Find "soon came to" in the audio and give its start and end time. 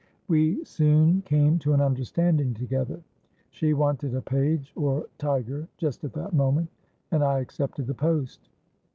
0.65-1.73